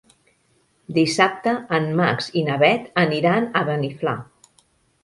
Dissabte 0.95 1.53
en 1.81 1.85
Max 2.01 2.33
i 2.43 2.45
na 2.49 2.57
Bet 2.65 2.89
aniran 3.07 3.51
a 3.51 3.65
Beniflà. 3.71 4.19